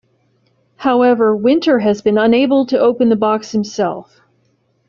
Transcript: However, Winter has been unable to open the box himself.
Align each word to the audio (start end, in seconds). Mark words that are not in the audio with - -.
However, 0.77 1.35
Winter 1.37 1.77
has 1.77 2.01
been 2.01 2.17
unable 2.17 2.65
to 2.65 2.79
open 2.79 3.09
the 3.09 3.15
box 3.15 3.51
himself. 3.51 4.19